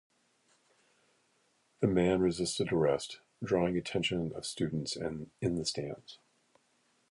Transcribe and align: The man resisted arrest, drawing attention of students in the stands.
The 1.81 1.87
man 1.87 2.21
resisted 2.21 2.71
arrest, 2.73 3.19
drawing 3.43 3.77
attention 3.77 4.33
of 4.33 4.47
students 4.47 4.95
in 4.95 5.29
the 5.39 5.63
stands. 5.63 6.17